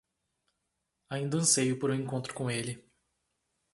Ainda 1.11 1.37
anseio 1.37 1.77
por 1.77 1.91
um 1.91 1.93
encontro 1.93 2.33
com 2.33 2.49
ele. 2.49 2.83